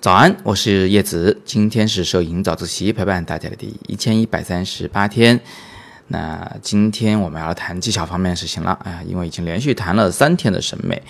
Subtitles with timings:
[0.00, 5.40] 早安，我是叶子，今天是摄影早自习陪伴大家的第一千一百三十八天。
[6.08, 11.02] 那今天我们要谈技巧方面的事情了，哎，因为已经连续谈了三天的审美，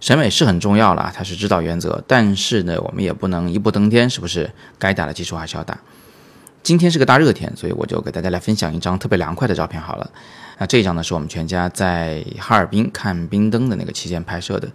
[0.00, 4.50] 审美是很重要了，它是指导原则，但是呢，我们也不能一步登天，是不是？
[4.78, 5.78] 该打的基础还是要打。
[6.62, 10.10] 今天是个大热天，所以我就给大家来分享一张特别凉快的照片好了。
[10.58, 14.68] 那这一张呢，是我们全家在哈尔滨看冰灯的那个期间拍摄的。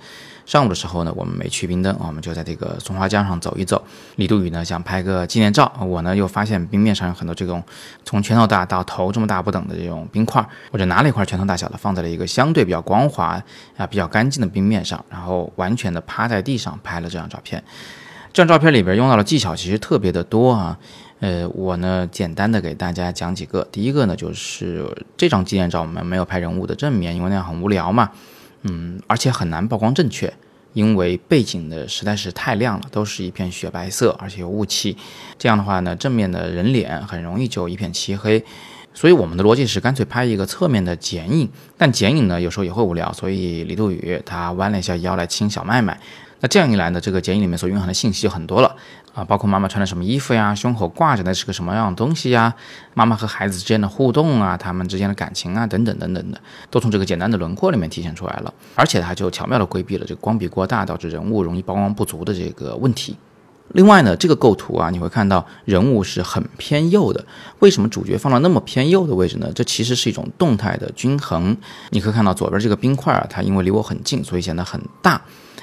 [0.45, 3.83] 上午的时候呢，我们没去冰灯，我们就在这个松花江上走一走。
[4.15, 7.63] 李杜宇呢想拍个纪念照，我呢又发现冰面上有很多这种
[8.03, 13.41] 从拳头大到头这么大不等的这种冰块，我就拿了一块拳头大小的放在了一个相对比较光滑
[13.77, 17.63] 啊比较干净的冰面上，然后完全的趴在地上拍了这张照片。
[18.33, 20.77] 这张照片里边用到的技巧其实特别的多啊。
[21.21, 23.65] 呃，我呢，简单的给大家讲几个。
[23.71, 28.11] 第一个呢，就是这张纪念照我们没有拍人物的正面，因为那样很无聊嘛。
[28.63, 30.33] 嗯，而且很难曝光正确，
[30.73, 34.97] 因为背景的实在是太亮了，都是一片雪白色，而且有雾气。
[35.39, 38.43] 这样的话呢，正面的人脸很容易就一片漆黑。
[38.93, 45.99] 所以我们的逻辑是干脆拍一个侧面的剪影，但剪影呢有时候也会无聊，所以李杜宇他弯了一下腰来亲小麦麦。
[46.45, 48.75] 那这样一来呢，这个剪影里面所蕴含的信息就很多了
[49.15, 52.53] 啊，包括妈妈穿的什么衣服呀，胸口挂着的是个什么样的东西呀，
[52.93, 63.17] 妈妈和孩子之间的互动啊，他们之间的感情啊，等等等等的，都从这个简单的轮廓里面体现出来了，而且它就巧妙的规避了这个光比过大导致人物容易曝光不足的这个问题。
[63.69, 67.25] 另外呢，这个构图啊，你会看到人物是很偏右的，
[67.57, 69.51] 为什么主角放到那么偏右的位置呢？
[69.55, 71.57] 这其实是一种动态的均衡。
[71.89, 75.19] 你可以看到左边这个冰块啊，它因为离我很近，所以显得很大。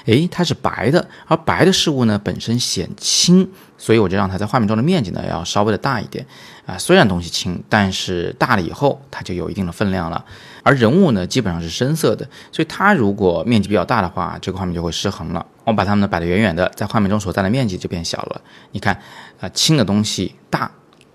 [0.06, 6.26] 诶，它是白的，而白的事物呢本身显轻，所以我就让它在画面中的面积呢要稍微的大一点
[6.66, 6.76] 啊。
[6.78, 10.24] 虽然东西轻，但是大了以后它就有一定的分量了。
[10.64, 15.44] 而人物呢基本上是深色的，所以它如果面积比较大的话，这个画面就会失衡了。
[15.64, 18.40] 我把它们呢摆得远远的，在画面中所占的面积就变小了。
[18.72, 19.00] 你看
[19.40, 20.70] 啊，轻的东西大，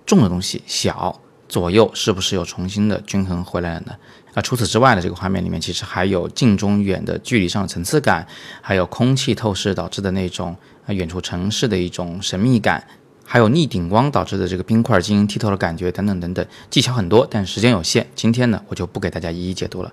[0.05, 1.21] 重的东西小。
[1.47, 3.93] 左右是不是又重新的均衡回来了呢？
[4.33, 8.27] 啊，除此之外呢，这个画面里面其实还有近中远的距离上的层次感，
[8.61, 10.55] 还有空气透视导致的那种
[10.85, 12.85] 啊远处城市的一种神秘感，
[13.25, 19.91] 还有逆顶光导致的这个冰块晶莹剔透的感觉等等等等，技巧很多，但时间有限，今天呢我就不给大家一一解读了。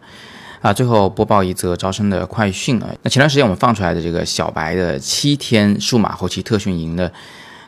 [0.61, 7.11] 啊，最后播报一则招生的快讯啊，那前段时间我们放出来的这个小白的七天数码后期特训营的。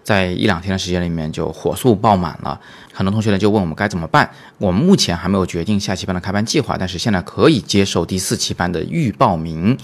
[0.07, 2.61] 在一两天的时间里面就火速爆满了，
[2.93, 4.31] 很多同学呢就问我们该怎么办。
[4.57, 9.77] 我们目前还没有决定下期班的开班计划，但是现在可以接受第四期班的预报名，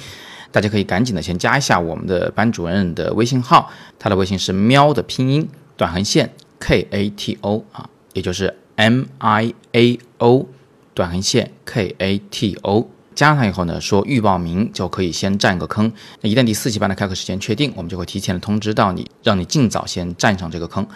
[0.52, 3.68] 大家可以赶紧的先加一下我们的班主任的微信号，
[3.98, 10.46] 他的微信是喵的拼音短横线 K A T O 啊，也就是 M I A O
[10.94, 12.88] 短横线 K A T O。
[13.14, 15.92] 加上以后呢，说预报名就可以先占个坑。
[16.20, 20.86] 那一旦第四期班的开课时间确定，我们就会提前的通知到你，让你尽早先占上这个坑。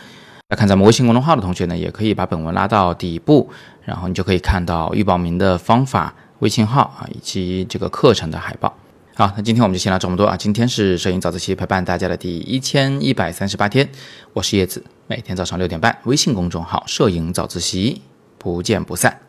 [0.48, 3.50] 来看咱们微信公众号的同学呢，也可以把本文拉到底部，
[3.84, 8.72] 然后你就可以看到预报名的方法、微信号啊，以及这个课程的海报。
[9.16, 10.36] 好，那今天我们就先聊这么多啊。
[10.36, 13.88] 今天是摄影早自习陪伴大家的第一千一百三十八天，
[14.34, 18.02] 我是叶子，每天早上六点半，微信公众号“摄影早自习”，
[18.38, 19.25] 不见不散。